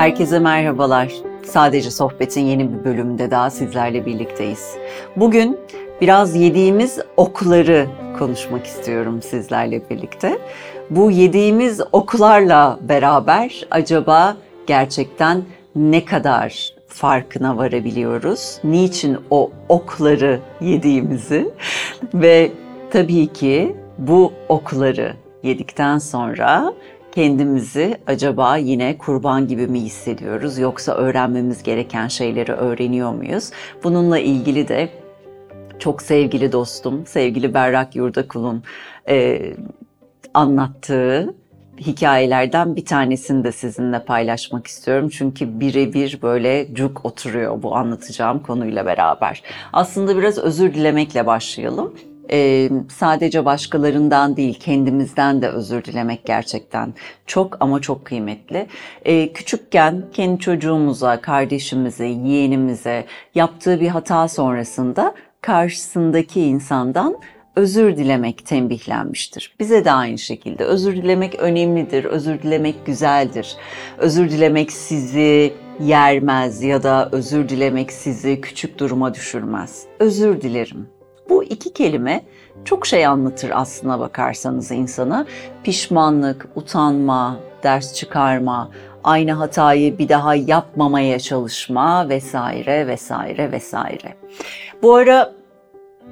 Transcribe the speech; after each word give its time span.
Herkese 0.00 0.38
merhabalar. 0.38 1.12
Sadece 1.44 1.90
Sohbet'in 1.90 2.40
yeni 2.40 2.72
bir 2.72 2.84
bölümünde 2.84 3.30
daha 3.30 3.50
sizlerle 3.50 4.06
birlikteyiz. 4.06 4.76
Bugün 5.16 5.58
biraz 6.00 6.36
yediğimiz 6.36 6.98
okları 7.16 7.86
konuşmak 8.18 8.66
istiyorum 8.66 9.22
sizlerle 9.22 9.90
birlikte. 9.90 10.38
Bu 10.90 11.10
yediğimiz 11.10 11.80
oklarla 11.92 12.78
beraber 12.82 13.66
acaba 13.70 14.36
gerçekten 14.66 15.42
ne 15.76 16.04
kadar 16.04 16.74
farkına 16.88 17.56
varabiliyoruz? 17.56 18.58
Niçin 18.64 19.16
o 19.30 19.50
okları 19.68 20.40
yediğimizi 20.60 21.50
ve 22.14 22.52
tabii 22.90 23.26
ki 23.26 23.76
bu 23.98 24.32
okları 24.48 25.12
yedikten 25.42 25.98
sonra 25.98 26.74
kendimizi 27.12 27.96
acaba 28.06 28.56
yine 28.56 28.98
kurban 28.98 29.48
gibi 29.48 29.66
mi 29.66 29.80
hissediyoruz 29.80 30.58
yoksa 30.58 30.94
öğrenmemiz 30.94 31.62
gereken 31.62 32.08
şeyleri 32.08 32.52
öğreniyor 32.52 33.12
muyuz? 33.12 33.50
Bununla 33.84 34.18
ilgili 34.18 34.68
de 34.68 34.88
çok 35.78 36.02
sevgili 36.02 36.52
dostum, 36.52 37.06
sevgili 37.06 37.54
Berrak 37.54 37.96
Yurdakul'un 37.96 38.62
e, 39.08 39.40
anlattığı 40.34 41.34
hikayelerden 41.80 42.76
bir 42.76 42.84
tanesini 42.84 43.44
de 43.44 43.52
sizinle 43.52 44.04
paylaşmak 44.04 44.66
istiyorum. 44.66 45.08
Çünkü 45.08 45.60
birebir 45.60 46.18
böyle 46.22 46.74
cuk 46.74 47.04
oturuyor 47.04 47.62
bu 47.62 47.76
anlatacağım 47.76 48.38
konuyla 48.38 48.86
beraber. 48.86 49.42
Aslında 49.72 50.16
biraz 50.16 50.38
özür 50.38 50.74
dilemekle 50.74 51.26
başlayalım 51.26 51.94
e, 52.32 52.70
sadece 52.88 53.44
başkalarından 53.44 54.36
değil 54.36 54.58
kendimizden 54.60 55.42
de 55.42 55.48
özür 55.48 55.84
dilemek 55.84 56.26
gerçekten 56.26 56.94
çok 57.26 57.56
ama 57.60 57.80
çok 57.80 58.04
kıymetli. 58.04 58.66
E, 59.04 59.32
küçükken 59.32 60.04
kendi 60.12 60.40
çocuğumuza, 60.40 61.20
kardeşimize, 61.20 62.06
yeğenimize 62.06 63.04
yaptığı 63.34 63.80
bir 63.80 63.88
hata 63.88 64.28
sonrasında 64.28 65.14
karşısındaki 65.40 66.40
insandan 66.40 67.16
özür 67.56 67.96
dilemek 67.96 68.46
tembihlenmiştir. 68.46 69.56
Bize 69.60 69.84
de 69.84 69.92
aynı 69.92 70.18
şekilde 70.18 70.64
özür 70.64 70.96
dilemek 70.96 71.34
önemlidir, 71.34 72.04
özür 72.04 72.42
dilemek 72.42 72.86
güzeldir. 72.86 73.56
Özür 73.98 74.30
dilemek 74.30 74.72
sizi 74.72 75.52
yermez 75.80 76.62
ya 76.62 76.82
da 76.82 77.08
özür 77.12 77.48
dilemek 77.48 77.92
sizi 77.92 78.40
küçük 78.40 78.78
duruma 78.78 79.14
düşürmez. 79.14 79.84
Özür 79.98 80.40
dilerim. 80.40 80.99
Bu 81.30 81.44
iki 81.44 81.72
kelime 81.72 82.22
çok 82.64 82.86
şey 82.86 83.06
anlatır 83.06 83.50
aslına 83.54 84.00
bakarsanız 84.00 84.70
insana. 84.70 85.26
Pişmanlık, 85.64 86.46
utanma, 86.54 87.36
ders 87.62 87.94
çıkarma, 87.94 88.70
aynı 89.04 89.32
hatayı 89.32 89.98
bir 89.98 90.08
daha 90.08 90.34
yapmamaya 90.34 91.18
çalışma 91.18 92.08
vesaire 92.08 92.86
vesaire 92.86 93.52
vesaire. 93.52 94.16
Bu 94.82 94.94
ara 94.94 95.32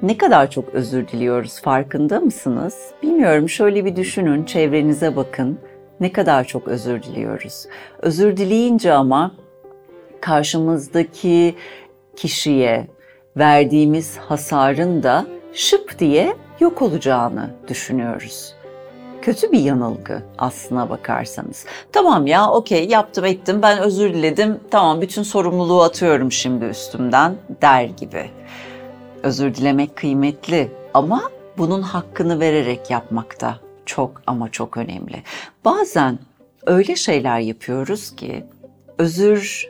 ne 0.01 0.17
kadar 0.17 0.51
çok 0.51 0.69
özür 0.69 1.07
diliyoruz 1.07 1.61
farkında 1.61 2.19
mısınız? 2.19 2.91
Bilmiyorum 3.03 3.49
şöyle 3.49 3.85
bir 3.85 3.95
düşünün, 3.95 4.43
çevrenize 4.43 5.15
bakın. 5.15 5.59
Ne 5.99 6.11
kadar 6.11 6.43
çok 6.43 6.67
özür 6.67 7.03
diliyoruz. 7.03 7.65
Özür 8.01 8.37
dileyince 8.37 8.93
ama 8.93 9.31
karşımızdaki 10.21 11.55
kişiye, 12.15 12.87
verdiğimiz 13.37 14.17
hasarın 14.17 15.03
da 15.03 15.25
şıp 15.53 15.99
diye 15.99 16.35
yok 16.59 16.81
olacağını 16.81 17.49
düşünüyoruz. 17.67 18.53
Kötü 19.21 19.51
bir 19.51 19.59
yanılgı 19.59 20.21
aslına 20.37 20.89
bakarsanız. 20.89 21.65
Tamam 21.91 22.27
ya 22.27 22.51
okey 22.51 22.87
yaptım 22.87 23.25
ettim 23.25 23.61
ben 23.61 23.79
özür 23.79 24.13
diledim 24.13 24.59
tamam 24.71 25.01
bütün 25.01 25.23
sorumluluğu 25.23 25.81
atıyorum 25.81 26.31
şimdi 26.31 26.65
üstümden 26.65 27.35
der 27.61 27.83
gibi. 27.83 28.29
Özür 29.23 29.55
dilemek 29.55 29.95
kıymetli 29.95 30.71
ama 30.93 31.21
bunun 31.57 31.81
hakkını 31.81 32.39
vererek 32.39 32.89
yapmak 32.89 33.41
da 33.41 33.55
çok 33.85 34.21
ama 34.27 34.51
çok 34.51 34.77
önemli. 34.77 35.23
Bazen 35.65 36.19
öyle 36.65 36.95
şeyler 36.95 37.39
yapıyoruz 37.39 38.15
ki 38.15 38.45
özür 38.97 39.67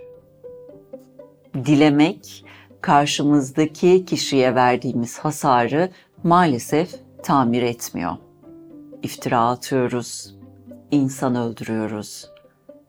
dilemek 1.65 2.45
karşımızdaki 2.81 4.05
kişiye 4.05 4.55
verdiğimiz 4.55 5.19
hasarı 5.19 5.89
maalesef 6.23 6.95
tamir 7.23 7.63
etmiyor. 7.63 8.11
İftira 9.03 9.47
atıyoruz, 9.47 10.35
insan 10.91 11.35
öldürüyoruz, 11.35 12.29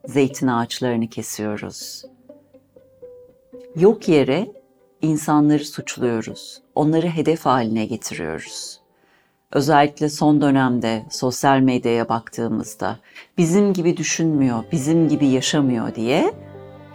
zeytin 0.06 0.46
ağaçlarını 0.46 1.08
kesiyoruz. 1.08 2.04
Yok 3.76 4.08
yere 4.08 4.52
insanları 5.02 5.64
suçluyoruz, 5.64 6.62
onları 6.74 7.06
hedef 7.06 7.46
haline 7.46 7.86
getiriyoruz. 7.86 8.80
Özellikle 9.52 10.08
son 10.08 10.40
dönemde 10.40 11.02
sosyal 11.10 11.58
medyaya 11.58 12.08
baktığımızda 12.08 12.98
bizim 13.38 13.72
gibi 13.72 13.96
düşünmüyor, 13.96 14.64
bizim 14.72 15.08
gibi 15.08 15.26
yaşamıyor 15.26 15.94
diye 15.94 16.34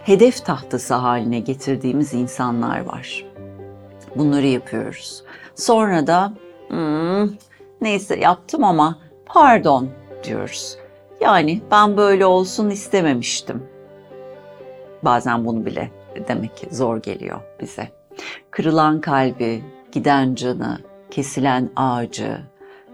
hedef 0.06 0.44
tahtası 0.44 0.94
haline 0.94 1.40
getirdiğimiz 1.40 2.14
insanlar 2.14 2.80
var. 2.80 3.24
Bunları 4.16 4.46
yapıyoruz. 4.46 5.22
Sonra 5.54 6.06
da 6.06 6.32
hmm, 6.68 7.30
neyse 7.80 8.20
yaptım 8.20 8.64
ama 8.64 8.98
pardon 9.26 9.88
diyoruz. 10.24 10.76
Yani 11.20 11.62
ben 11.70 11.96
böyle 11.96 12.26
olsun 12.26 12.70
istememiştim. 12.70 13.62
Bazen 15.02 15.44
bunu 15.44 15.66
bile 15.66 15.90
demek 16.28 16.56
ki 16.56 16.68
zor 16.70 16.96
geliyor 17.02 17.40
bize. 17.60 17.88
Kırılan 18.50 19.00
kalbi, 19.00 19.64
giden 19.92 20.34
canı, 20.34 20.78
kesilen 21.10 21.70
ağacı 21.76 22.38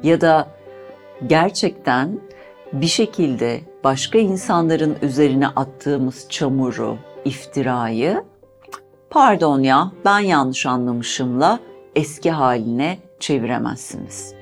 ya 0.03 0.21
da 0.21 0.49
gerçekten 1.27 2.21
bir 2.73 2.87
şekilde 2.87 3.61
başka 3.85 4.19
insanların 4.19 4.97
üzerine 5.03 5.49
attığımız 5.49 6.27
çamuru, 6.29 6.99
iftirayı 7.25 8.25
pardon 9.11 9.61
ya 9.61 9.93
ben 10.05 10.19
yanlış 10.19 10.67
anlamışımla 10.67 11.61
eski 11.95 12.31
haline 12.31 12.99
çeviremezsiniz. 13.21 14.35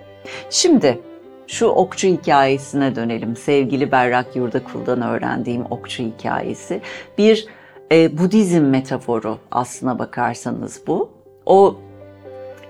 Şimdi 0.51 1.01
şu 1.47 1.67
okçu 1.67 2.09
hikayesine 2.09 2.97
dönelim. 2.97 3.37
Sevgili 3.37 3.93
Berrak 3.93 4.37
Yurdakul'dan 4.37 5.03
öğrendiğim 5.03 5.65
okçu 5.71 6.03
hikayesi. 6.03 6.81
Bir 7.19 7.47
e, 7.93 8.19
Budizm 8.19 8.63
metaforu 8.63 9.39
aslına 9.51 9.99
bakarsanız 9.99 10.83
bu. 10.87 11.11
O 11.47 11.77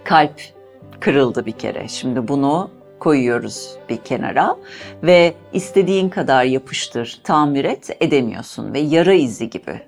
kalp 0.05 0.41
kırıldı 1.01 1.47
bir 1.47 1.53
kere. 1.53 1.89
Şimdi 1.89 2.29
bunu 2.29 2.71
koyuyoruz 3.01 3.71
bir 3.89 3.97
kenara 3.97 4.57
ve 5.03 5.35
istediğin 5.53 6.09
kadar 6.09 6.45
yapıştır, 6.45 7.21
tamir 7.25 7.65
et 7.65 7.97
edemiyorsun 8.01 8.75
ve 8.75 8.79
yara 8.79 9.13
izi 9.15 9.51
gibi. 9.51 9.81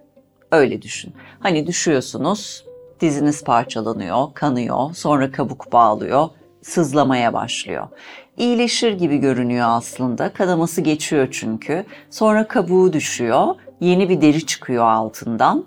Öyle 0.53 0.83
düşün. 0.83 1.15
Hani 1.41 1.67
düşüyorsunuz, 1.67 2.65
diziniz 3.01 3.45
parçalanıyor, 3.45 4.35
kanıyor, 4.35 4.95
sonra 4.95 5.33
kabuk 5.33 5.73
bağlıyor, 5.73 6.29
sızlamaya 6.63 7.33
başlıyor. 7.33 7.89
İyileşir 8.37 8.93
gibi 8.93 9.17
görünüyor 9.17 9.67
aslında. 9.69 10.33
Kanaması 10.33 10.81
geçiyor 10.81 11.29
çünkü. 11.31 11.85
Sonra 12.11 12.49
kabuğu 12.49 12.93
düşüyor, 12.93 13.47
yeni 13.81 14.09
bir 14.09 14.21
deri 14.21 14.47
çıkıyor 14.47 14.85
altından 14.85 15.65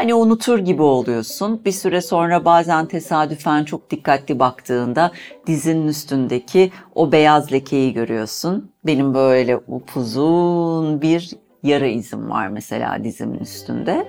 hani 0.00 0.14
unutur 0.14 0.58
gibi 0.58 0.82
oluyorsun. 0.82 1.60
Bir 1.64 1.72
süre 1.72 2.00
sonra 2.00 2.44
bazen 2.44 2.86
tesadüfen 2.86 3.64
çok 3.64 3.90
dikkatli 3.90 4.38
baktığında 4.38 5.12
dizinin 5.46 5.88
üstündeki 5.88 6.72
o 6.94 7.12
beyaz 7.12 7.52
lekeyi 7.52 7.92
görüyorsun. 7.92 8.70
Benim 8.86 9.14
böyle 9.14 9.56
upuzun 9.56 11.02
bir 11.02 11.30
yara 11.62 11.86
izim 11.86 12.30
var 12.30 12.48
mesela 12.48 13.04
dizimin 13.04 13.38
üstünde 13.38 14.08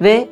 ve 0.00 0.28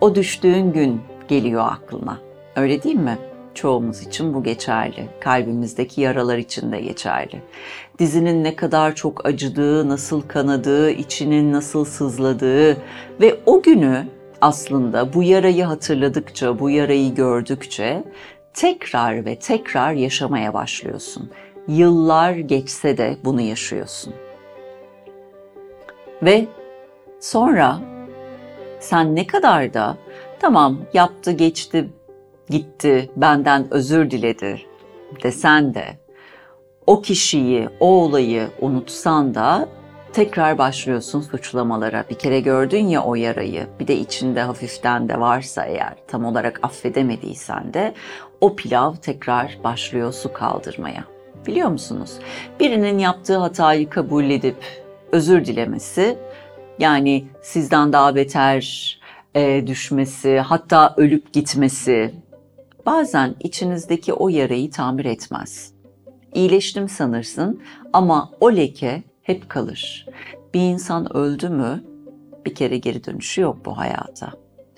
o 0.00 0.14
düştüğün 0.14 0.72
gün 0.72 1.00
geliyor 1.28 1.64
aklına. 1.70 2.18
Öyle 2.56 2.82
değil 2.82 2.96
mi? 2.96 3.18
Çoğumuz 3.54 4.00
için 4.00 4.34
bu 4.34 4.42
geçerli. 4.42 5.08
Kalbimizdeki 5.20 6.00
yaralar 6.00 6.38
için 6.38 6.72
de 6.72 6.80
geçerli. 6.80 7.42
Dizinin 7.98 8.44
ne 8.44 8.56
kadar 8.56 8.94
çok 8.94 9.26
acıdığı, 9.26 9.88
nasıl 9.88 10.22
kanadığı, 10.22 10.90
içinin 10.90 11.52
nasıl 11.52 11.84
sızladığı 11.84 12.76
ve 13.20 13.40
o 13.46 13.62
günü 13.62 14.06
aslında 14.42 15.12
bu 15.14 15.22
yarayı 15.22 15.64
hatırladıkça, 15.64 16.58
bu 16.58 16.70
yarayı 16.70 17.14
gördükçe 17.14 18.04
tekrar 18.54 19.24
ve 19.24 19.38
tekrar 19.38 19.92
yaşamaya 19.92 20.54
başlıyorsun. 20.54 21.30
Yıllar 21.68 22.32
geçse 22.32 22.98
de 22.98 23.16
bunu 23.24 23.40
yaşıyorsun. 23.40 24.14
Ve 26.22 26.46
sonra 27.20 27.80
sen 28.80 29.16
ne 29.16 29.26
kadar 29.26 29.74
da 29.74 29.96
tamam 30.40 30.78
yaptı 30.94 31.32
geçti 31.32 31.88
gitti 32.48 33.10
benden 33.16 33.66
özür 33.70 34.10
diledi 34.10 34.60
desen 35.22 35.74
de 35.74 35.84
o 36.86 37.02
kişiyi, 37.02 37.68
o 37.80 37.86
olayı 37.86 38.48
unutsan 38.60 39.34
da 39.34 39.68
tekrar 40.12 40.58
başlıyorsun 40.58 41.20
suçlamalara. 41.20 42.04
Bir 42.10 42.14
kere 42.14 42.40
gördün 42.40 42.86
ya 42.86 43.02
o 43.02 43.14
yarayı, 43.14 43.66
bir 43.80 43.86
de 43.86 43.96
içinde 43.96 44.42
hafiften 44.42 45.08
de 45.08 45.20
varsa 45.20 45.64
eğer 45.64 45.94
tam 46.08 46.24
olarak 46.24 46.60
affedemediysen 46.62 47.74
de 47.74 47.94
o 48.40 48.56
pilav 48.56 48.94
tekrar 48.94 49.58
başlıyor 49.64 50.12
su 50.12 50.32
kaldırmaya. 50.32 51.04
Biliyor 51.46 51.68
musunuz? 51.68 52.12
Birinin 52.60 52.98
yaptığı 52.98 53.36
hatayı 53.36 53.90
kabul 53.90 54.24
edip 54.24 54.56
özür 55.12 55.44
dilemesi, 55.44 56.18
yani 56.78 57.24
sizden 57.42 57.92
daha 57.92 58.14
beter 58.14 58.98
e, 59.34 59.66
düşmesi, 59.66 60.38
hatta 60.38 60.94
ölüp 60.96 61.32
gitmesi 61.32 62.14
bazen 62.86 63.34
içinizdeki 63.40 64.12
o 64.12 64.28
yarayı 64.28 64.70
tamir 64.70 65.04
etmez. 65.04 65.72
İyileştim 66.34 66.88
sanırsın 66.88 67.62
ama 67.92 68.30
o 68.40 68.56
leke 68.56 69.02
hep 69.32 69.48
kalır. 69.48 70.06
Bir 70.54 70.60
insan 70.60 71.16
öldü 71.16 71.48
mü 71.48 71.84
bir 72.46 72.54
kere 72.54 72.78
geri 72.78 73.04
dönüşü 73.04 73.40
yok 73.40 73.58
bu 73.64 73.78
hayata. 73.78 74.32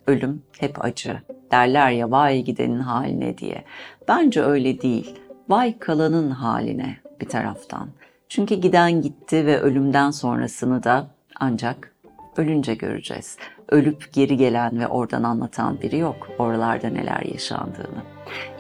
Ölüm 0.07 0.43
hep 0.59 0.85
acı. 0.85 1.23
Derler 1.51 1.91
ya 1.91 2.11
vay 2.11 2.43
gidenin 2.43 2.81
haline 2.81 3.39
diye. 3.39 3.65
Bence 4.09 4.43
öyle 4.43 4.81
değil. 4.81 5.15
Vay 5.49 5.79
kalanın 5.79 6.31
haline 6.31 6.97
bir 7.21 7.29
taraftan. 7.29 7.89
Çünkü 8.29 8.55
giden 8.55 9.03
gitti 9.03 9.47
ve 9.47 9.61
ölümden 9.61 10.11
sonrasını 10.11 10.83
da 10.83 11.07
ancak 11.41 11.95
ölünce 12.37 12.75
göreceğiz. 12.75 13.37
Ölüp 13.69 14.13
geri 14.13 14.37
gelen 14.37 14.81
ve 14.81 14.87
oradan 14.87 15.23
anlatan 15.23 15.81
biri 15.81 15.99
yok 15.99 16.29
oralarda 16.39 16.89
neler 16.89 17.23
yaşandığını. 17.23 18.03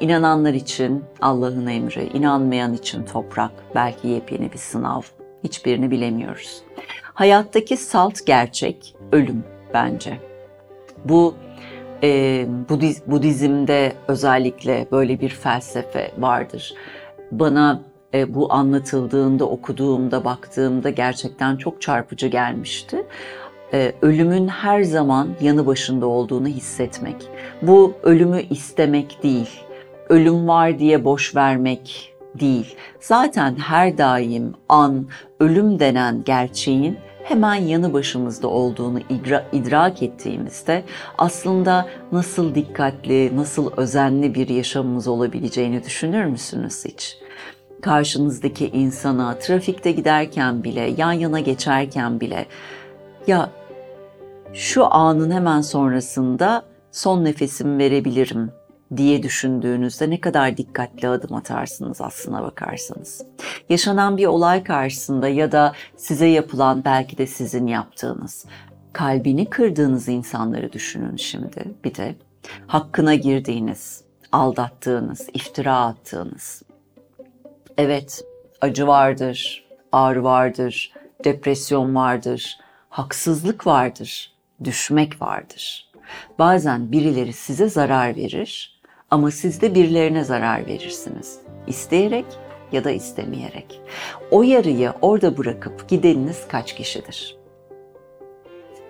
İnananlar 0.00 0.54
için 0.54 1.04
Allah'ın 1.20 1.66
emri, 1.66 2.04
inanmayan 2.04 2.74
için 2.74 3.04
toprak, 3.04 3.52
belki 3.74 4.08
yepyeni 4.08 4.52
bir 4.52 4.58
sınav. 4.58 5.02
Hiçbirini 5.44 5.90
bilemiyoruz. 5.90 6.62
Hayattaki 7.02 7.76
salt 7.76 8.26
gerçek 8.26 8.96
ölüm 9.12 9.44
bence. 9.74 10.18
Bu 11.04 11.34
e, 12.02 12.46
Budiz, 12.68 13.02
Budizm'de 13.06 13.92
özellikle 14.08 14.86
böyle 14.92 15.20
bir 15.20 15.28
felsefe 15.28 16.10
vardır. 16.18 16.74
Bana 17.32 17.82
e, 18.14 18.34
bu 18.34 18.52
anlatıldığında, 18.52 19.44
okuduğumda, 19.44 20.24
baktığımda 20.24 20.90
gerçekten 20.90 21.56
çok 21.56 21.82
çarpıcı 21.82 22.26
gelmişti. 22.26 23.06
E, 23.72 23.92
ölümün 24.02 24.48
her 24.48 24.82
zaman 24.82 25.28
yanı 25.40 25.66
başında 25.66 26.06
olduğunu 26.06 26.48
hissetmek. 26.48 27.16
Bu 27.62 27.94
ölümü 28.02 28.42
istemek 28.50 29.22
değil, 29.22 29.50
ölüm 30.08 30.48
var 30.48 30.78
diye 30.78 31.04
boş 31.04 31.36
vermek 31.36 32.13
değil. 32.40 32.76
Zaten 33.00 33.56
her 33.56 33.98
daim 33.98 34.54
an, 34.68 35.06
ölüm 35.40 35.78
denen 35.78 36.24
gerçeğin 36.24 36.98
hemen 37.24 37.54
yanı 37.54 37.92
başımızda 37.92 38.48
olduğunu 38.48 39.00
idra- 39.00 39.44
idrak 39.52 40.02
ettiğimizde 40.02 40.84
aslında 41.18 41.86
nasıl 42.12 42.54
dikkatli, 42.54 43.36
nasıl 43.36 43.72
özenli 43.76 44.34
bir 44.34 44.48
yaşamımız 44.48 45.08
olabileceğini 45.08 45.84
düşünür 45.84 46.24
müsünüz 46.24 46.84
hiç? 46.84 47.16
Karşınızdaki 47.82 48.68
insana 48.68 49.38
trafikte 49.38 49.92
giderken 49.92 50.64
bile, 50.64 50.94
yan 50.96 51.12
yana 51.12 51.40
geçerken 51.40 52.20
bile 52.20 52.46
ya 53.26 53.50
şu 54.52 54.94
anın 54.94 55.30
hemen 55.30 55.60
sonrasında 55.60 56.62
son 56.92 57.24
nefesimi 57.24 57.78
verebilirim 57.78 58.52
diye 58.96 59.22
düşündüğünüzde 59.22 60.10
ne 60.10 60.20
kadar 60.20 60.56
dikkatli 60.56 61.08
adım 61.08 61.34
atarsınız 61.34 62.00
aslına 62.00 62.42
bakarsanız. 62.42 63.22
Yaşanan 63.68 64.16
bir 64.16 64.26
olay 64.26 64.64
karşısında 64.64 65.28
ya 65.28 65.52
da 65.52 65.72
size 65.96 66.26
yapılan 66.26 66.84
belki 66.84 67.18
de 67.18 67.26
sizin 67.26 67.66
yaptığınız, 67.66 68.46
kalbini 68.92 69.50
kırdığınız 69.50 70.08
insanları 70.08 70.72
düşünün 70.72 71.16
şimdi 71.16 71.64
bir 71.84 71.94
de. 71.94 72.14
Hakkına 72.66 73.14
girdiğiniz, 73.14 74.04
aldattığınız, 74.32 75.28
iftira 75.34 75.76
attığınız. 75.76 76.62
Evet, 77.78 78.24
acı 78.60 78.86
vardır, 78.86 79.64
ağrı 79.92 80.24
vardır, 80.24 80.92
depresyon 81.24 81.94
vardır, 81.94 82.58
haksızlık 82.88 83.66
vardır, 83.66 84.32
düşmek 84.64 85.22
vardır. 85.22 85.90
Bazen 86.38 86.92
birileri 86.92 87.32
size 87.32 87.68
zarar 87.68 88.16
verir 88.16 88.73
ama 89.14 89.30
siz 89.30 89.60
de 89.60 89.74
birilerine 89.74 90.24
zarar 90.24 90.66
verirsiniz. 90.66 91.38
İsteyerek 91.66 92.24
ya 92.72 92.84
da 92.84 92.90
istemeyerek. 92.90 93.80
O 94.30 94.42
yarayı 94.42 94.92
orada 95.02 95.36
bırakıp 95.36 95.88
gideniniz 95.88 96.48
kaç 96.48 96.74
kişidir? 96.74 97.36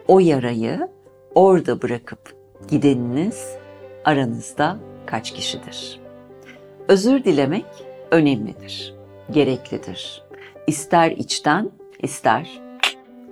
O 0.09 0.21
yarayı 0.21 0.89
orada 1.35 1.83
bırakıp 1.83 2.37
gideniniz 2.69 3.57
aranızda 4.05 4.77
kaç 5.07 5.31
kişidir? 5.31 6.01
Özür 6.89 7.25
dilemek 7.25 7.67
önemlidir, 8.11 8.95
gereklidir. 9.31 10.23
İster 10.67 11.11
içten, 11.11 11.71
ister 12.03 12.61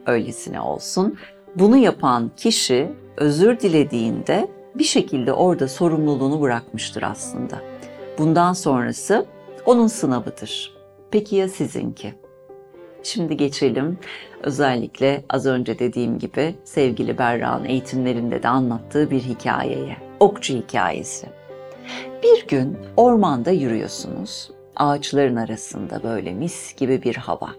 öylesine 0.07 0.61
olsun. 0.61 1.19
Bunu 1.55 1.77
yapan 1.77 2.31
kişi 2.37 2.89
özür 3.17 3.61
dilediğinde 3.61 4.49
bir 4.75 4.85
şekilde 4.85 5.33
orada 5.33 5.69
sorumluluğunu 5.69 6.41
bırakmıştır 6.41 7.03
aslında. 7.03 7.59
Bundan 8.19 8.53
sonrası 8.53 9.27
onun 9.67 9.87
sınavıdır. 9.87 10.73
Peki 11.11 11.37
ya 11.37 11.49
sizinki? 11.49 12.15
Şimdi 13.03 13.37
geçelim 13.37 13.99
özellikle 14.43 15.25
az 15.31 15.47
önce 15.47 15.79
dediğim 15.79 16.19
gibi 16.19 16.55
sevgili 16.65 17.19
Berra'nın 17.19 17.65
eğitimlerinde 17.65 18.43
de 18.43 18.49
anlattığı 18.49 19.11
bir 19.11 19.21
hikayeye. 19.21 19.97
Okçu 20.21 20.55
hikayesi. 20.55 21.27
Bir 22.23 22.47
gün 22.49 22.77
ormanda 22.97 23.51
yürüyorsunuz. 23.51 24.51
Ağaçların 24.77 25.37
arasında 25.37 26.03
böyle 26.03 26.33
mis 26.33 26.77
gibi 26.77 27.03
bir 27.03 27.17
hava. 27.17 27.51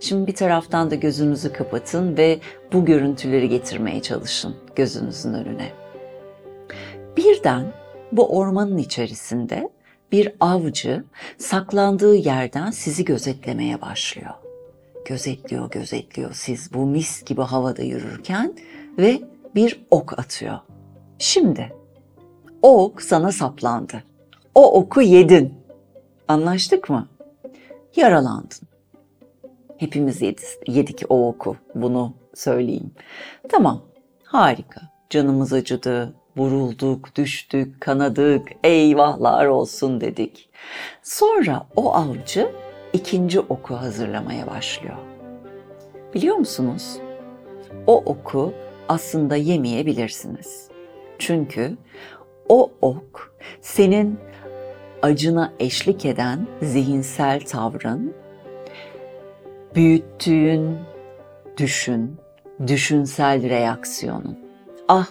Şimdi 0.00 0.26
bir 0.26 0.34
taraftan 0.34 0.90
da 0.90 0.94
gözünüzü 0.94 1.52
kapatın 1.52 2.16
ve 2.16 2.38
bu 2.72 2.84
görüntüleri 2.84 3.48
getirmeye 3.48 4.02
çalışın 4.02 4.56
gözünüzün 4.76 5.34
önüne. 5.34 5.72
Birden 7.18 7.72
bu 8.12 8.38
ormanın 8.38 8.78
içerisinde 8.78 9.70
bir 10.12 10.32
avcı 10.40 11.04
saklandığı 11.38 12.14
yerden 12.14 12.70
sizi 12.70 13.04
gözetlemeye 13.04 13.80
başlıyor. 13.80 14.34
Gözetliyor, 15.04 15.70
gözetliyor 15.70 16.30
siz 16.34 16.74
bu 16.74 16.86
mis 16.86 17.24
gibi 17.24 17.42
havada 17.42 17.82
yürürken 17.82 18.54
ve 18.98 19.20
bir 19.54 19.86
ok 19.90 20.18
atıyor. 20.18 20.58
Şimdi 21.18 21.72
o 22.62 22.84
ok 22.84 23.02
sana 23.02 23.32
saplandı. 23.32 24.02
O 24.54 24.80
oku 24.80 25.02
yedin. 25.02 25.54
Anlaştık 26.28 26.90
mı? 26.90 27.08
Yaralandın. 27.96 28.68
Hepimiz 29.76 30.22
yedik 30.66 31.02
o 31.08 31.28
oku. 31.28 31.56
Bunu 31.74 32.14
söyleyeyim. 32.34 32.90
Tamam. 33.48 33.82
Harika. 34.24 34.80
Canımız 35.10 35.52
acıdı, 35.52 36.14
vurulduk, 36.38 37.16
düştük, 37.16 37.80
kanadık, 37.80 38.48
eyvahlar 38.64 39.46
olsun 39.46 40.00
dedik. 40.00 40.50
Sonra 41.02 41.66
o 41.76 41.94
avcı 41.94 42.52
ikinci 42.92 43.40
oku 43.40 43.74
hazırlamaya 43.74 44.46
başlıyor. 44.46 44.96
Biliyor 46.14 46.36
musunuz? 46.36 46.96
O 47.86 47.96
oku 47.96 48.52
aslında 48.88 49.36
yemeyebilirsiniz. 49.36 50.68
Çünkü 51.18 51.76
o 52.48 52.70
ok 52.80 53.34
senin 53.60 54.18
acına 55.02 55.52
eşlik 55.60 56.04
eden 56.04 56.46
zihinsel 56.62 57.40
tavrın, 57.40 58.14
büyüttüğün 59.74 60.78
düşün, 61.56 62.16
düşünsel 62.66 63.48
reaksiyonun. 63.48 64.38
Ah 64.88 65.06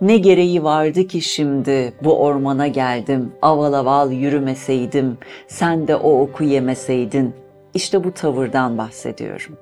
ne 0.00 0.18
gereği 0.18 0.64
vardı 0.64 1.06
ki 1.06 1.20
şimdi 1.20 1.92
bu 2.04 2.18
ormana 2.18 2.66
geldim, 2.66 3.32
aval 3.42 3.72
aval 3.72 4.12
yürümeseydim, 4.12 5.18
sen 5.48 5.88
de 5.88 5.96
o 5.96 6.20
oku 6.20 6.44
yemeseydin. 6.44 7.34
İşte 7.74 8.04
bu 8.04 8.12
tavırdan 8.12 8.78
bahsediyorum. 8.78 9.56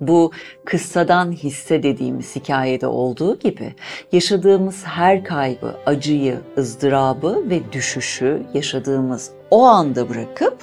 Bu 0.00 0.32
kıssadan 0.64 1.32
hisse 1.32 1.82
dediğimiz 1.82 2.36
hikayede 2.36 2.86
olduğu 2.86 3.38
gibi 3.38 3.74
yaşadığımız 4.12 4.84
her 4.84 5.24
kaybı, 5.24 5.74
acıyı, 5.86 6.40
ızdırabı 6.58 7.44
ve 7.50 7.72
düşüşü 7.72 8.42
yaşadığımız 8.54 9.30
o 9.50 9.62
anda 9.62 10.08
bırakıp 10.08 10.58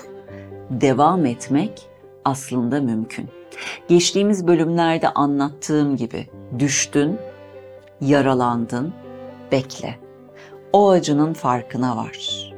devam 0.69 1.25
etmek 1.25 1.89
aslında 2.25 2.81
mümkün. 2.81 3.29
Geçtiğimiz 3.87 4.47
bölümlerde 4.47 5.09
anlattığım 5.09 5.95
gibi 5.95 6.27
düştün, 6.59 7.17
yaralandın, 8.01 8.93
bekle. 9.51 9.99
O 10.73 10.89
acının 10.89 11.33
farkına 11.33 11.97
var. 11.97 12.53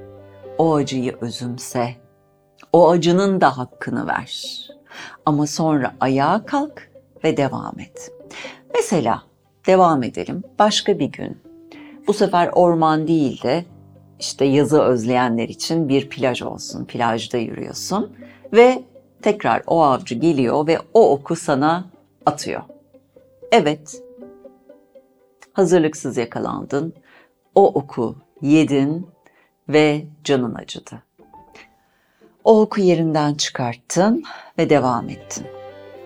O 0.57 0.75
acıyı 0.75 1.17
özümse. 1.21 1.95
O 2.73 2.89
acının 2.89 3.41
da 3.41 3.57
hakkını 3.57 4.07
ver. 4.07 4.57
Ama 5.25 5.47
sonra 5.47 5.95
ayağa 5.99 6.45
kalk 6.45 6.91
ve 7.23 7.37
devam 7.37 7.79
et. 7.79 8.11
Mesela 8.73 9.23
devam 9.67 10.03
edelim. 10.03 10.43
Başka 10.59 10.99
bir 10.99 11.11
gün. 11.11 11.37
Bu 12.07 12.13
sefer 12.13 12.49
orman 12.53 13.07
değil 13.07 13.43
de 13.43 13.65
işte 14.19 14.45
yazı 14.45 14.81
özleyenler 14.81 15.49
için 15.49 15.89
bir 15.89 16.09
plaj 16.09 16.41
olsun. 16.41 16.85
Plajda 16.85 17.37
yürüyorsun 17.37 18.15
ve 18.53 18.83
tekrar 19.21 19.61
o 19.67 19.81
avcı 19.83 20.15
geliyor 20.15 20.67
ve 20.67 20.79
o 20.93 21.11
oku 21.11 21.35
sana 21.35 21.85
atıyor. 22.25 22.61
Evet. 23.51 24.06
Hazırlıksız 25.57 26.17
yakalandın. 26.17 26.93
O 27.55 27.67
oku 27.67 28.15
yedin 28.41 29.07
ve 29.69 30.05
canın 30.23 30.55
acıdı. 30.55 31.03
O 32.43 32.61
oku 32.61 32.81
yerinden 32.81 33.33
çıkarttın 33.33 34.23
ve 34.57 34.69
devam 34.69 35.09
ettin. 35.09 35.47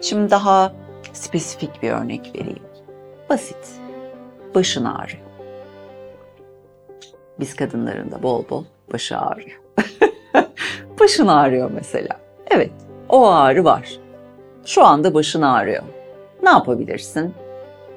Şimdi 0.01 0.31
daha 0.31 0.73
spesifik 1.13 1.83
bir 1.83 1.91
örnek 1.91 2.31
vereyim. 2.35 2.63
Basit. 3.29 3.81
Başın 4.55 4.85
ağrıyor. 4.85 5.23
Biz 7.39 7.55
kadınların 7.55 8.11
da 8.11 8.23
bol 8.23 8.43
bol 8.49 8.63
başı 8.93 9.17
ağrıyor. 9.17 9.61
başın 10.99 11.27
ağrıyor 11.27 11.71
mesela. 11.71 12.19
Evet, 12.51 12.71
o 13.09 13.27
ağrı 13.27 13.63
var. 13.63 13.99
Şu 14.65 14.85
anda 14.85 15.13
başın 15.13 15.41
ağrıyor. 15.41 15.83
Ne 16.43 16.49
yapabilirsin? 16.49 17.33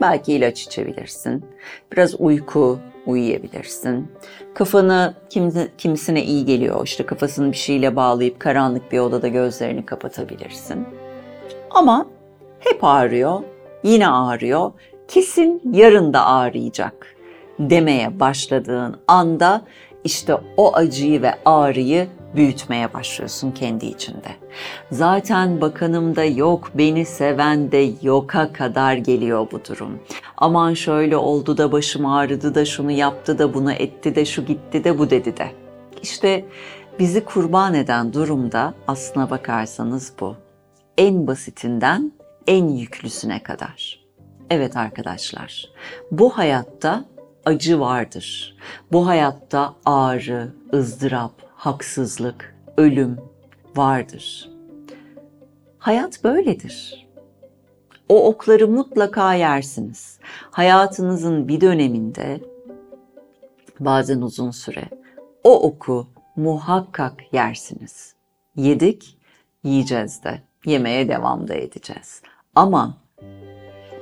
Belki 0.01 0.33
ilaç 0.33 0.63
içebilirsin. 0.63 1.45
Biraz 1.93 2.21
uyku, 2.21 2.79
uyuyabilirsin. 3.07 4.13
Kafanı 4.55 5.15
kim, 5.31 5.53
kimisine 5.79 6.25
iyi 6.25 6.45
geliyor. 6.45 6.85
İşte 6.85 7.07
kafasını 7.07 7.53
bir 7.53 7.57
şeyle 7.57 7.97
bağlayıp 7.97 8.41
karanlık 8.41 8.93
bir 8.93 8.99
odada 8.99 9.29
gözlerini 9.29 9.87
kapatabilirsin. 9.87 10.87
Ama 11.71 12.07
hep 12.61 12.85
ağrıyor, 12.85 13.41
yine 13.83 14.09
ağrıyor. 14.09 14.73
Kesin 15.09 15.63
yarın 15.73 16.13
da 16.13 16.27
ağrıyacak 16.27 17.15
demeye 17.59 18.21
başladığın 18.21 18.97
anda 19.09 19.63
işte 20.05 20.37
o 20.57 20.75
acıyı 20.75 21.23
ve 21.23 21.35
ağrıyı 21.45 22.09
büyütmeye 22.37 22.95
başlıyorsun 22.95 23.51
kendi 23.51 23.87
içinde. 23.87 24.37
Zaten 24.91 25.61
bakanımda 25.61 26.25
yok, 26.25 26.71
beni 26.75 27.05
seven 27.05 27.73
de 27.73 27.93
yoka 28.03 28.53
kadar 28.53 28.95
geliyor 28.95 29.47
bu 29.53 29.65
durum. 29.65 30.01
Aman 30.37 30.75
şöyle 30.75 31.17
oldu 31.17 31.59
da 31.59 31.73
başım 31.73 32.07
ağrıdı 32.07 32.55
da 32.55 32.65
şunu 32.65 32.91
yaptı 32.91 33.39
da 33.39 33.55
bunu 33.55 33.73
etti 33.73 34.15
de 34.15 34.25
şu 34.25 34.45
gitti 34.45 34.85
de 34.85 34.99
bu 34.99 35.11
dedi 35.11 35.37
de. 35.37 35.51
İşte 36.03 36.45
bizi 36.99 37.25
kurban 37.25 37.75
eden 37.75 38.13
durumda 38.13 38.75
aslına 38.89 39.31
bakarsanız 39.31 40.13
bu. 40.21 40.37
En 40.99 41.27
basitinden 41.27 42.13
en 42.47 42.69
yüklüsüne 42.69 43.43
kadar. 43.43 44.05
Evet 44.51 44.77
arkadaşlar, 44.77 45.69
bu 46.11 46.39
hayatta 46.39 47.05
acı 47.45 47.81
vardır. 47.81 48.57
Bu 48.93 49.07
hayatta 49.07 49.75
ağrı, 49.85 50.55
ızdırap, 50.75 51.33
haksızlık, 51.65 52.57
ölüm 52.77 53.19
vardır. 53.77 54.51
Hayat 55.79 56.25
böyledir. 56.25 57.07
O 58.09 58.27
okları 58.29 58.69
mutlaka 58.69 59.35
yersiniz. 59.35 60.19
Hayatınızın 60.51 61.49
bir 61.49 61.61
döneminde 61.61 62.41
bazen 63.81 64.21
uzun 64.21 64.51
süre 64.51 64.89
o 65.45 65.63
oku 65.63 66.07
muhakkak 66.37 67.33
yersiniz. 67.33 68.15
Yedik, 68.57 69.19
yiyeceğiz 69.63 70.25
de. 70.25 70.43
Yemeye 70.65 71.09
devam 71.09 71.49
da 71.49 71.55
edeceğiz. 71.55 72.23
Ama 72.55 72.99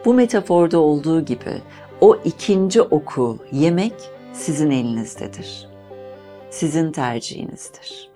bu 0.04 0.14
metaforda 0.14 0.78
olduğu 0.78 1.24
gibi 1.24 1.62
o 2.00 2.16
ikinci 2.24 2.82
oku 2.82 3.38
yemek 3.52 3.94
sizin 4.32 4.70
elinizdedir. 4.70 5.71
Sizin 6.52 6.92
tercihinizdir. 6.92 8.10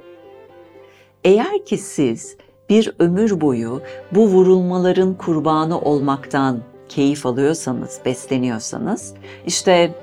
Eğer 1.24 1.64
ki 1.64 1.78
siz 1.78 2.36
bir 2.68 2.92
ömür 2.98 3.40
boyu 3.40 3.82
bu 4.12 4.28
vurulmaların 4.28 5.14
kurbanı 5.14 5.80
olmaktan 5.80 6.60
keyif 6.88 7.26
alıyorsanız, 7.26 8.00
besleniyorsanız, 8.04 9.14
işte 9.46 9.94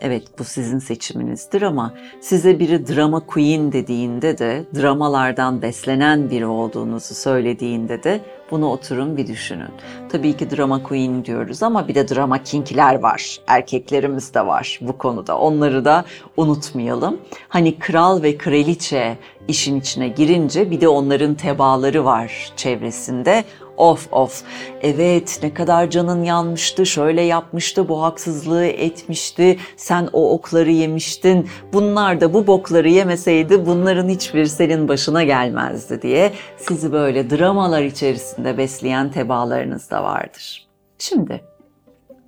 evet 0.00 0.22
bu 0.38 0.44
sizin 0.44 0.78
seçiminizdir 0.78 1.62
ama 1.62 1.94
size 2.20 2.58
biri 2.58 2.86
drama 2.86 3.26
queen 3.26 3.72
dediğinde 3.72 4.38
de, 4.38 4.64
dramalardan 4.74 5.62
beslenen 5.62 6.30
biri 6.30 6.46
olduğunuzu 6.46 7.14
söylediğinde 7.14 8.02
de 8.02 8.20
bunu 8.52 8.70
oturun 8.70 9.16
bir 9.16 9.26
düşünün. 9.26 9.70
Tabii 10.08 10.36
ki 10.36 10.50
drama 10.50 10.82
queen 10.82 11.24
diyoruz 11.24 11.62
ama 11.62 11.88
bir 11.88 11.94
de 11.94 12.08
drama 12.08 12.42
kingler 12.42 12.94
var. 12.94 13.38
Erkeklerimiz 13.46 14.34
de 14.34 14.46
var 14.46 14.78
bu 14.82 14.98
konuda. 14.98 15.38
Onları 15.38 15.84
da 15.84 16.04
unutmayalım. 16.36 17.20
Hani 17.48 17.78
kral 17.78 18.22
ve 18.22 18.38
kraliçe 18.38 19.18
işin 19.48 19.80
içine 19.80 20.08
girince 20.08 20.70
bir 20.70 20.80
de 20.80 20.88
onların 20.88 21.34
tebaları 21.34 22.04
var 22.04 22.52
çevresinde. 22.56 23.44
Of 23.82 24.12
of. 24.12 24.42
Evet 24.82 25.40
ne 25.42 25.54
kadar 25.54 25.90
canın 25.90 26.22
yanmıştı, 26.22 26.86
şöyle 26.86 27.22
yapmıştı, 27.22 27.88
bu 27.88 28.02
haksızlığı 28.02 28.64
etmişti, 28.64 29.58
sen 29.76 30.08
o 30.12 30.30
okları 30.30 30.70
yemiştin, 30.70 31.48
bunlar 31.72 32.20
da 32.20 32.34
bu 32.34 32.46
bokları 32.46 32.88
yemeseydi 32.88 33.66
bunların 33.66 34.08
hiçbir 34.08 34.46
senin 34.46 34.88
başına 34.88 35.24
gelmezdi 35.24 36.02
diye 36.02 36.32
sizi 36.56 36.92
böyle 36.92 37.30
dramalar 37.30 37.82
içerisinde 37.82 38.58
besleyen 38.58 39.10
tebalarınız 39.10 39.90
da 39.90 40.02
vardır. 40.02 40.68
Şimdi 40.98 41.44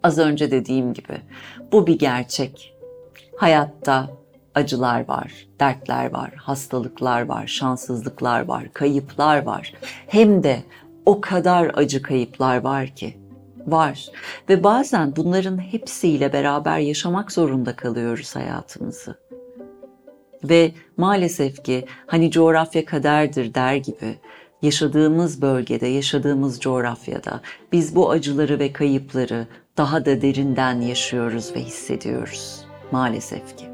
az 0.02 0.18
önce 0.18 0.50
dediğim 0.50 0.94
gibi 0.94 1.20
bu 1.72 1.86
bir 1.86 1.98
gerçek. 1.98 2.74
Hayatta 3.36 4.10
acılar 4.54 5.08
var, 5.08 5.32
dertler 5.60 6.12
var, 6.12 6.30
hastalıklar 6.36 7.28
var, 7.28 7.46
şanssızlıklar 7.46 8.44
var, 8.44 8.72
kayıplar 8.72 9.42
var. 9.42 9.74
Hem 10.06 10.42
de 10.42 10.62
o 11.06 11.20
kadar 11.20 11.70
acı 11.74 12.02
kayıplar 12.02 12.56
var 12.56 12.86
ki 12.86 13.24
var 13.66 14.06
ve 14.48 14.64
bazen 14.64 15.16
bunların 15.16 15.58
hepsiyle 15.58 16.32
beraber 16.32 16.78
yaşamak 16.78 17.32
zorunda 17.32 17.76
kalıyoruz 17.76 18.36
hayatımızı. 18.36 19.18
Ve 20.44 20.72
maalesef 20.96 21.64
ki 21.64 21.84
hani 22.06 22.30
coğrafya 22.30 22.84
kaderdir 22.84 23.54
der 23.54 23.74
gibi 23.76 24.18
yaşadığımız 24.62 25.42
bölgede, 25.42 25.86
yaşadığımız 25.86 26.60
coğrafyada 26.60 27.40
biz 27.72 27.96
bu 27.96 28.10
acıları 28.10 28.58
ve 28.58 28.72
kayıpları 28.72 29.46
daha 29.76 30.06
da 30.06 30.22
derinden 30.22 30.80
yaşıyoruz 30.80 31.52
ve 31.54 31.60
hissediyoruz 31.60 32.64
maalesef 32.92 33.56
ki. 33.56 33.64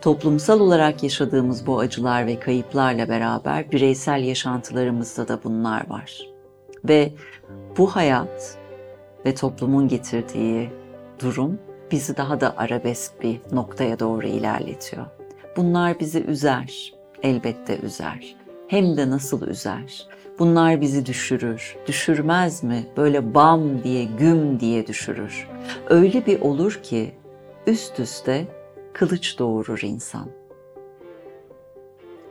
Toplumsal 0.00 0.60
olarak 0.60 1.02
yaşadığımız 1.02 1.66
bu 1.66 1.78
acılar 1.78 2.26
ve 2.26 2.40
kayıplarla 2.40 3.08
beraber 3.08 3.72
bireysel 3.72 4.22
yaşantılarımızda 4.22 5.28
da 5.28 5.44
bunlar 5.44 5.90
var. 5.90 6.29
Ve 6.88 7.12
bu 7.78 7.86
hayat 7.86 8.58
ve 9.26 9.34
toplumun 9.34 9.88
getirdiği 9.88 10.70
durum 11.20 11.58
bizi 11.90 12.16
daha 12.16 12.40
da 12.40 12.54
arabesk 12.56 13.22
bir 13.22 13.40
noktaya 13.52 13.98
doğru 13.98 14.26
ilerletiyor. 14.26 15.06
Bunlar 15.56 16.00
bizi 16.00 16.24
üzer, 16.24 16.94
elbette 17.22 17.78
üzer. 17.78 18.36
Hem 18.68 18.96
de 18.96 19.10
nasıl 19.10 19.46
üzer. 19.46 20.08
Bunlar 20.38 20.80
bizi 20.80 21.06
düşürür. 21.06 21.76
Düşürmez 21.86 22.64
mi? 22.64 22.86
Böyle 22.96 23.34
bam 23.34 23.84
diye, 23.84 24.04
güm 24.04 24.60
diye 24.60 24.86
düşürür. 24.86 25.48
Öyle 25.88 26.26
bir 26.26 26.40
olur 26.40 26.80
ki 26.82 27.14
üst 27.66 28.00
üste 28.00 28.46
kılıç 28.92 29.38
doğurur 29.38 29.80
insan. 29.82 30.28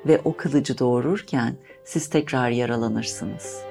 Ve 0.08 0.22
o 0.24 0.34
kılıcı 0.38 0.80
doğururken 0.80 1.56
siz 1.84 2.10
tekrar 2.10 2.50
yaralanırsınız. 2.50 3.69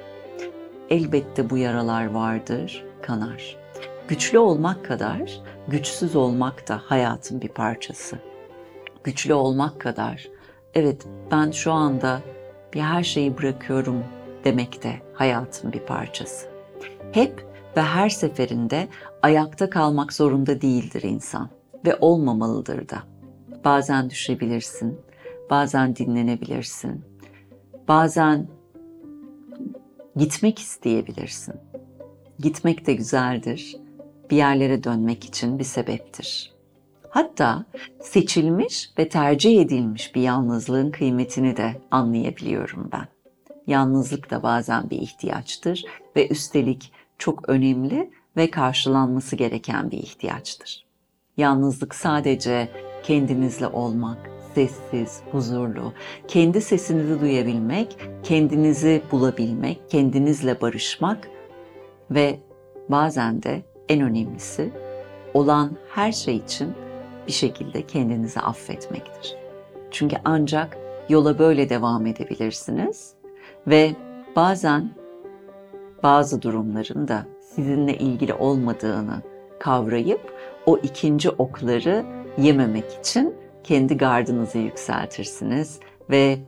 Elbette 0.89 1.49
bu 1.49 1.57
yaralar 1.57 2.05
vardır, 2.05 2.85
kanar. 3.01 3.57
Güçlü 4.07 4.39
olmak 4.39 4.85
kadar 4.85 5.41
güçsüz 5.67 6.15
olmak 6.15 6.67
da 6.67 6.81
hayatın 6.85 7.41
bir 7.41 7.47
parçası. 7.47 8.17
Güçlü 9.03 9.33
olmak 9.33 9.81
kadar 9.81 10.27
evet 10.73 11.07
ben 11.31 11.51
şu 11.51 11.71
anda 11.71 12.21
bir 12.73 12.81
her 12.81 13.03
şeyi 13.03 13.37
bırakıyorum 13.37 14.03
demek 14.43 14.83
de 14.83 14.93
hayatın 15.13 15.73
bir 15.73 15.79
parçası. 15.79 16.47
Hep 17.11 17.45
ve 17.77 17.81
her 17.81 18.09
seferinde 18.09 18.87
ayakta 19.21 19.69
kalmak 19.69 20.13
zorunda 20.13 20.61
değildir 20.61 21.03
insan 21.03 21.49
ve 21.85 21.97
olmamalıdır 22.01 22.89
da. 22.89 22.97
Bazen 23.65 24.09
düşebilirsin, 24.09 24.99
bazen 25.49 25.95
dinlenebilirsin, 25.95 27.05
bazen 27.87 28.47
gitmek 30.19 30.59
isteyebilirsin. 30.59 31.55
Gitmek 32.39 32.87
de 32.87 32.93
güzeldir, 32.93 33.75
bir 34.29 34.37
yerlere 34.37 34.83
dönmek 34.83 35.25
için 35.25 35.59
bir 35.59 35.63
sebeptir. 35.63 36.53
Hatta 37.09 37.65
seçilmiş 38.01 38.89
ve 38.97 39.09
tercih 39.09 39.61
edilmiş 39.61 40.15
bir 40.15 40.21
yalnızlığın 40.21 40.91
kıymetini 40.91 41.57
de 41.57 41.81
anlayabiliyorum 41.91 42.89
ben. 42.91 43.07
yalnızlık 43.67 44.31
da 44.31 44.43
bazen 44.43 44.89
bir 44.89 44.97
ihtiyaçtır 44.97 45.83
ve 46.15 46.27
üstelik 46.27 46.91
çok 47.17 47.49
önemli 47.49 48.11
ve 48.37 48.51
karşılanması 48.51 49.35
gereken 49.35 49.91
bir 49.91 49.97
ihtiyaçtır. 49.97 50.85
Yalnızlık 51.37 51.95
sadece 51.95 52.69
kendinizle 53.03 53.67
olmak, 53.67 54.29
sessiz, 54.55 55.19
huzurlu, 55.31 55.93
kendi 56.27 56.61
sesinizi 56.61 57.21
duyabilmek, 57.21 57.97
kendinizi 58.23 59.01
bulabilmek, 59.11 59.89
kendinizle 59.89 60.61
barışmak 60.61 61.29
ve 62.11 62.39
bazen 62.89 63.43
de 63.43 63.61
en 63.89 64.01
önemlisi 64.01 64.71
olan 65.33 65.71
her 65.89 66.11
şey 66.11 66.35
için 66.35 66.73
bir 67.27 67.31
şekilde 67.31 67.81
kendinizi 67.81 68.39
affetmektir. 68.39 69.35
Çünkü 69.91 70.15
ancak 70.25 70.77
yola 71.09 71.39
böyle 71.39 71.69
devam 71.69 72.05
edebilirsiniz 72.05 73.13
ve 73.67 73.95
bazen 74.35 74.91
bazı 76.03 76.41
durumların 76.41 77.07
da 77.07 77.25
sizinle 77.55 77.97
ilgili 77.97 78.33
olmadığını 78.33 79.21
kavrayıp 79.59 80.33
o 80.65 80.77
ikinci 80.77 81.29
okları 81.29 82.05
yememek 82.37 82.99
için 82.99 83.35
kendi 83.63 83.97
gardınızı 83.97 84.57
yükseltirsiniz 84.57 85.79
ve 86.09 86.39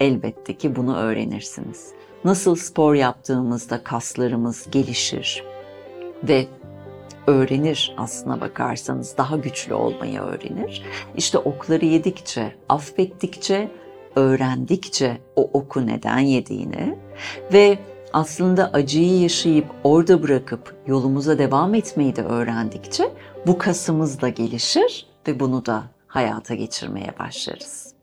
elbette 0.00 0.56
ki 0.58 0.76
bunu 0.76 0.96
öğrenirsiniz. 0.96 1.88
Nasıl 2.24 2.54
spor 2.54 2.94
yaptığımızda 2.94 3.84
kaslarımız 3.84 4.66
gelişir 4.70 5.44
ve 6.28 6.46
öğrenir 7.26 7.94
aslına 7.96 8.40
bakarsanız 8.40 9.14
daha 9.18 9.36
güçlü 9.36 9.74
olmayı 9.74 10.20
öğrenir. 10.20 10.82
İşte 11.16 11.38
okları 11.38 11.84
yedikçe, 11.84 12.52
affettikçe, 12.68 13.70
öğrendikçe 14.16 15.18
o 15.36 15.50
oku 15.52 15.86
neden 15.86 16.18
yediğini 16.18 16.98
ve 17.52 17.78
aslında 18.12 18.70
acıyı 18.72 19.20
yaşayıp 19.20 19.66
orada 19.84 20.22
bırakıp 20.22 20.74
yolumuza 20.86 21.38
devam 21.38 21.74
etmeyi 21.74 22.16
de 22.16 22.22
öğrendikçe 22.22 23.10
bu 23.46 23.58
kasımız 23.58 24.20
da 24.20 24.28
gelişir 24.28 25.06
ve 25.28 25.40
bunu 25.40 25.66
da 25.66 25.82
hayata 26.10 26.54
geçirmeye 26.54 27.14
başlarız. 27.18 27.94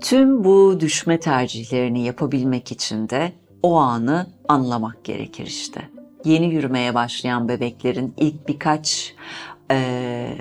Tüm 0.00 0.44
bu 0.44 0.80
düşme 0.80 1.20
tercihlerini 1.20 2.04
yapabilmek 2.04 2.72
için 2.72 3.08
de 3.08 3.32
o 3.62 3.76
anı 3.76 4.26
anlamak 4.48 5.04
gerekir 5.04 5.46
işte. 5.46 5.88
Yeni 6.24 6.54
yürümeye 6.54 6.94
başlayan 6.94 7.48
bebeklerin 7.48 8.14
ilk 8.16 8.48
birkaç 8.48 9.14
e, 9.70 10.38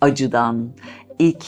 acıdan, 0.00 0.70
ilk 1.18 1.44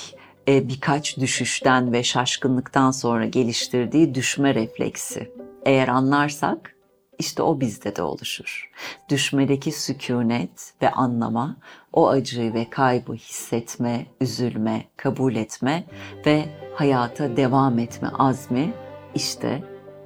e, 0.49 0.69
birkaç 0.69 1.19
düşüşten 1.19 1.93
ve 1.93 2.03
şaşkınlıktan 2.03 2.91
sonra 2.91 3.27
geliştirdiği 3.27 4.15
düşme 4.15 4.55
refleksi. 4.55 5.33
Eğer 5.67 5.89
anlarsak 5.89 6.76
işte 7.19 7.43
o 7.43 7.61
bizde 7.61 7.97
de 7.97 8.03
oluşur. 8.03 8.71
Düşmedeki 9.09 9.73
sükunet 9.73 10.73
ve 10.83 10.91
anlama, 10.91 11.57
o 11.93 12.09
acıyı 12.09 12.55
ve 12.55 12.71
kaybı 12.71 13.15
hissetme, 13.15 14.07
üzülme, 14.21 14.85
kabul 14.97 15.35
etme 15.35 15.85
ve 16.27 16.45
hayata 16.75 17.37
devam 17.37 17.79
etme 17.79 18.09
azmi 18.19 18.73
işte 19.15 19.63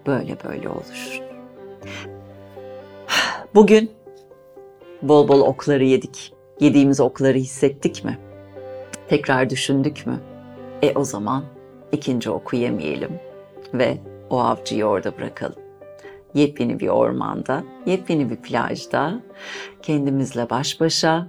böyle 0.06 0.36
böyle 0.44 0.68
oluşur. 0.68 1.20
Bugün 3.54 3.90
bol 5.02 5.28
bol 5.28 5.40
okları 5.40 5.84
yedik. 5.84 6.32
Yediğimiz 6.60 7.00
okları 7.00 7.38
hissettik 7.38 8.04
mi? 8.04 8.18
Tekrar 9.08 9.50
düşündük 9.50 10.06
mü? 10.06 10.20
E 10.82 10.92
o 10.94 11.04
zaman 11.04 11.44
ikinci 11.92 12.30
oku 12.30 12.56
yemeyelim 12.56 13.20
ve 13.74 13.98
o 14.30 14.38
avcıyı 14.38 14.84
orada 14.84 15.18
bırakalım 15.18 15.69
yepyeni 16.34 16.80
bir 16.80 16.88
ormanda, 16.88 17.64
yepyeni 17.87 18.30
bir 18.30 18.37
plajda 18.37 19.20
kendimizle 19.82 20.50
baş 20.50 20.80
başa 20.80 21.26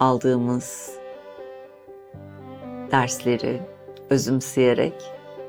aldığımız 0.00 0.96
dersleri 2.90 3.60
özümseyerek 4.10 4.94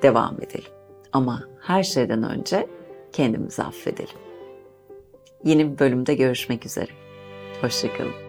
devam 0.02 0.36
edelim. 0.42 0.72
Ama 1.12 1.44
her 1.62 1.84
şeyden 1.84 2.24
önce 2.24 2.68
kendimizi 3.12 3.64
affedelim. 3.64 4.20
Yeni 5.44 5.74
bir 5.74 5.80
bölümde 5.80 6.16
görüşmek 6.16 6.66
üzere. 6.66 6.92
Hoşçakalın. 7.62 8.23